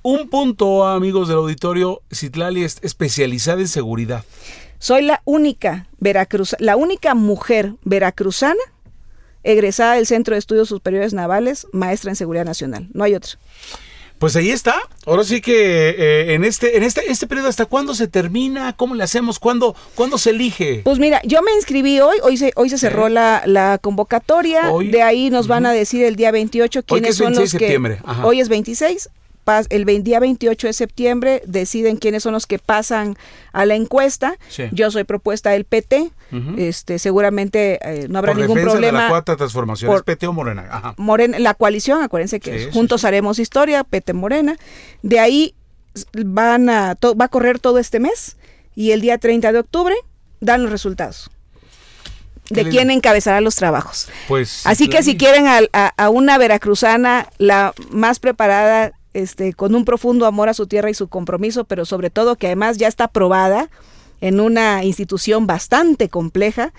Un 0.00 0.30
punto, 0.30 0.86
amigos 0.86 1.28
del 1.28 1.36
auditorio, 1.36 2.00
Citlali 2.10 2.64
es 2.64 2.78
especializada 2.80 3.60
en 3.60 3.68
seguridad. 3.68 4.24
Soy 4.78 5.02
la 5.02 5.20
única 5.26 5.86
veracruz, 5.98 6.56
la 6.60 6.76
única 6.76 7.14
mujer 7.14 7.74
veracruzana 7.84 8.60
egresada 9.44 9.94
del 9.94 10.06
Centro 10.06 10.34
de 10.34 10.40
Estudios 10.40 10.68
Superiores 10.68 11.14
Navales, 11.14 11.66
maestra 11.72 12.10
en 12.10 12.16
Seguridad 12.16 12.44
Nacional. 12.44 12.88
No 12.92 13.04
hay 13.04 13.14
otra. 13.14 13.32
Pues 14.18 14.36
ahí 14.36 14.50
está. 14.50 14.76
Ahora 15.06 15.24
sí 15.24 15.40
que 15.40 15.90
eh, 15.90 16.34
en 16.34 16.44
este 16.44 16.76
en 16.76 16.82
este 16.82 17.10
este 17.10 17.26
periodo 17.26 17.48
hasta 17.48 17.66
cuándo 17.66 17.94
se 17.94 18.08
termina, 18.08 18.72
cómo 18.74 18.94
le 18.94 19.04
hacemos, 19.04 19.38
cuándo 19.38 19.76
cuándo 19.94 20.18
se 20.18 20.30
elige. 20.30 20.80
Pues 20.84 20.98
mira, 20.98 21.20
yo 21.24 21.42
me 21.42 21.52
inscribí 21.54 22.00
hoy, 22.00 22.16
hoy 22.22 22.36
se 22.36 22.52
hoy 22.56 22.70
se 22.70 22.78
cerró 22.78 23.08
la, 23.08 23.42
la, 23.44 23.78
convocatoria, 23.78 24.72
hoy, 24.72 24.88
de 24.88 25.02
ahí 25.02 25.30
nos 25.30 25.46
van 25.46 25.66
a 25.66 25.72
decir 25.72 26.04
el 26.04 26.16
día 26.16 26.30
28 26.30 26.84
quiénes 26.84 27.10
es 27.10 27.16
son 27.16 27.34
los 27.34 27.42
que 27.52 27.58
septiembre. 27.58 27.98
hoy 28.22 28.40
es 28.40 28.48
26 28.48 29.10
el 29.68 29.84
día 30.02 30.20
28 30.20 30.66
de 30.66 30.72
septiembre 30.72 31.42
deciden 31.46 31.96
quiénes 31.96 32.22
son 32.22 32.32
los 32.32 32.46
que 32.46 32.58
pasan 32.58 33.16
a 33.52 33.66
la 33.66 33.74
encuesta. 33.74 34.36
Sí. 34.48 34.64
Yo 34.72 34.90
soy 34.90 35.04
propuesta 35.04 35.50
del 35.50 35.64
PT. 35.64 36.10
Uh 36.32 36.36
-huh. 36.36 36.58
este, 36.58 36.98
seguramente 36.98 37.78
eh, 37.82 38.08
no 38.08 38.18
habrá 38.18 38.32
por 38.32 38.40
ningún 38.40 38.60
problema. 38.60 38.98
De 38.98 39.04
la 39.04 39.08
cuarta 39.08 39.36
transformación. 39.36 39.90
Por, 39.90 39.98
¿Es 39.98 40.02
PT 40.04 40.26
o 40.26 40.32
Morena? 40.32 40.66
Ajá. 40.70 40.94
Morena? 40.96 41.38
La 41.38 41.54
coalición, 41.54 42.02
acuérdense 42.02 42.40
que 42.40 42.58
sí, 42.58 42.70
juntos 42.72 43.02
sí, 43.02 43.06
haremos 43.06 43.38
historia, 43.38 43.84
PT 43.84 44.14
Morena. 44.14 44.56
De 45.02 45.20
ahí 45.20 45.54
van 46.12 46.68
a 46.68 46.94
va 46.94 47.24
a 47.24 47.28
correr 47.28 47.58
todo 47.58 47.78
este 47.78 48.00
mes 48.00 48.36
y 48.74 48.90
el 48.90 49.00
día 49.00 49.18
30 49.18 49.52
de 49.52 49.58
octubre 49.58 49.94
dan 50.40 50.62
los 50.62 50.70
resultados. 50.70 51.30
de 52.50 52.68
quién 52.68 52.90
encabezará 52.90 53.40
los 53.40 53.56
trabajos. 53.56 54.08
Pues, 54.28 54.66
Así 54.66 54.88
que 54.88 55.02
si 55.02 55.16
quieren 55.16 55.46
a, 55.46 55.62
a, 55.96 56.10
una 56.10 56.36
veracruzana, 56.36 57.30
la 57.38 57.72
más 57.90 58.18
preparada, 58.18 58.92
este, 59.14 59.54
con 59.54 59.74
un 59.74 59.84
profundo 59.84 60.26
amor 60.26 60.48
a 60.48 60.54
su 60.54 60.66
tierra 60.66 60.90
y 60.90 60.94
su 60.94 61.08
compromiso, 61.08 61.64
pero 61.64 61.84
sobre 61.84 62.10
todo 62.10 62.36
que 62.36 62.48
además 62.48 62.76
ya 62.76 62.88
está 62.88 63.04
aprobada 63.04 63.70
en 64.20 64.40
una 64.40 64.84
institución 64.84 65.46
bastante 65.46 66.08
compleja, 66.08 66.72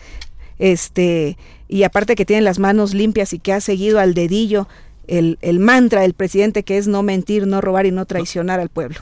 este, 0.59 1.37
y 1.67 1.83
aparte 1.83 2.15
que 2.15 2.25
tiene 2.25 2.41
las 2.41 2.59
manos 2.59 2.93
limpias 2.93 3.33
y 3.33 3.39
que 3.39 3.53
ha 3.53 3.61
seguido 3.61 3.99
al 3.99 4.13
dedillo 4.13 4.67
el, 5.07 5.37
el 5.41 5.59
mantra 5.59 6.01
del 6.01 6.13
presidente 6.13 6.63
que 6.63 6.77
es 6.77 6.87
no 6.87 7.03
mentir, 7.03 7.47
no 7.47 7.61
robar 7.61 7.85
y 7.85 7.91
no 7.91 8.05
traicionar 8.05 8.59
al 8.59 8.69
pueblo. 8.69 8.99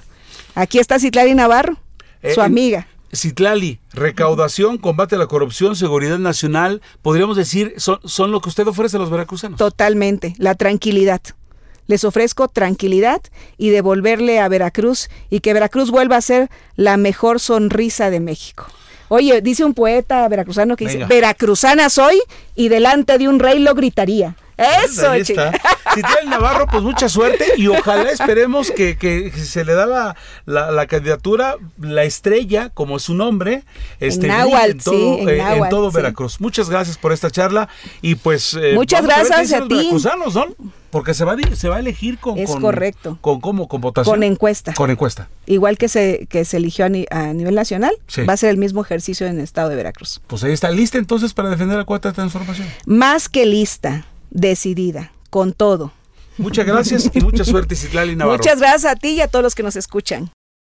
Aquí 0.55 0.79
está 0.79 0.99
Citlali 0.99 1.33
Navarro, 1.33 1.77
su 2.21 2.41
eh, 2.41 2.43
amiga. 2.43 2.87
Citlali, 3.13 3.79
recaudación, 3.93 4.77
combate 4.77 5.15
a 5.15 5.19
la 5.19 5.27
corrupción, 5.27 5.75
seguridad 5.75 6.17
nacional, 6.17 6.81
podríamos 7.01 7.37
decir, 7.37 7.75
son, 7.77 7.99
son 8.03 8.31
lo 8.31 8.41
que 8.41 8.49
usted 8.49 8.67
ofrece 8.67 8.97
a 8.97 8.99
los 8.99 9.11
veracruzanos. 9.11 9.57
Totalmente, 9.59 10.33
la 10.37 10.55
tranquilidad. 10.55 11.21
Les 11.87 12.03
ofrezco 12.03 12.47
tranquilidad 12.47 13.21
y 13.57 13.69
devolverle 13.69 14.39
a 14.39 14.47
Veracruz 14.47 15.09
y 15.29 15.41
que 15.41 15.53
Veracruz 15.53 15.91
vuelva 15.91 16.17
a 16.17 16.21
ser 16.21 16.49
la 16.75 16.97
mejor 16.97 17.39
sonrisa 17.39 18.09
de 18.09 18.19
México. 18.19 18.65
Oye, 19.09 19.41
dice 19.41 19.63
un 19.63 19.73
poeta 19.73 20.27
veracruzano 20.27 20.75
que 20.75 20.85
dice, 20.85 21.05
veracruzana 21.05 21.89
soy 21.89 22.19
y 22.55 22.69
delante 22.69 23.17
de 23.17 23.27
un 23.27 23.39
rey 23.39 23.59
lo 23.59 23.75
gritaría. 23.75 24.35
Eso, 24.83 25.11
Ahí 25.11 25.21
está. 25.21 25.51
Si 25.93 26.01
tiene 26.01 26.21
el 26.23 26.29
Navarro, 26.29 26.65
pues 26.67 26.81
mucha 26.81 27.07
suerte 27.07 27.45
y 27.57 27.67
ojalá 27.67 28.09
esperemos 28.09 28.71
que, 28.71 29.31
se 29.35 29.63
le 29.63 29.73
da 29.73 30.15
la, 30.45 30.87
candidatura, 30.87 31.55
la 31.79 32.03
estrella, 32.03 32.69
como 32.69 32.97
es 32.97 33.03
su 33.03 33.13
nombre, 33.13 33.63
este, 33.99 34.27
en, 34.27 34.77
todo, 34.79 35.29
en, 35.29 35.69
todo 35.69 35.91
Veracruz. 35.91 36.41
Muchas 36.41 36.69
gracias 36.69 36.97
por 36.97 37.11
esta 37.13 37.29
charla 37.29 37.69
y 38.01 38.15
pues... 38.15 38.53
Eh, 38.55 38.73
Muchas 38.73 39.03
gracias 39.03 39.53
a, 39.53 39.67
ti. 39.67 39.91
Porque 40.89 41.15
se 41.15 41.25
va, 41.25 41.33
a, 41.33 41.55
se 41.55 41.69
va 41.69 41.77
a 41.77 41.79
elegir 41.79 42.19
con... 42.19 42.37
Es 42.37 42.51
correcto. 42.51 43.17
Con, 43.19 43.41
cómo, 43.41 43.67
con 43.67 43.81
votación. 43.81 44.13
Con 44.13 44.23
encuesta. 44.23 44.73
Con 44.73 44.91
encuesta. 44.91 45.27
Igual 45.47 45.77
que 45.77 45.87
se, 45.87 46.27
que 46.29 46.45
se 46.45 46.57
eligió 46.57 46.85
a, 46.85 46.89
nivel 46.89 47.55
nacional, 47.55 47.93
va 48.27 48.33
a 48.33 48.37
ser 48.37 48.51
el 48.51 48.57
mismo 48.57 48.81
ejercicio 48.81 49.25
en 49.25 49.37
el 49.37 49.43
estado 49.43 49.69
de 49.69 49.75
Veracruz. 49.75 50.21
Pues 50.27 50.43
ahí 50.43 50.53
está, 50.53 50.69
lista 50.69 50.97
entonces 50.97 51.33
para 51.33 51.49
defender 51.49 51.77
la 51.77 51.85
cuarta 51.85 52.13
transformación. 52.13 52.67
Más 52.85 53.27
que 53.27 53.45
lista 53.45 54.05
decidida, 54.33 55.11
con 55.29 55.53
todo. 55.53 55.93
Muchas 56.37 56.65
gracias 56.65 57.09
y 57.13 57.21
mucha 57.21 57.45
suerte, 57.45 57.75
Citlali 57.75 58.15
Navarro. 58.15 58.37
Muchas 58.37 58.59
gracias 58.59 58.91
a 58.91 58.95
ti 58.95 59.09
y 59.09 59.21
a 59.21 59.27
todos 59.27 59.43
los 59.43 59.55
que 59.55 59.63
nos 59.63 59.75
escuchan. 59.75 60.31